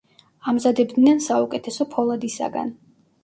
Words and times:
ამზადებდნენ 0.51 1.19
საუკეთესო 1.27 1.87
ფოლადისაგან. 1.93 2.73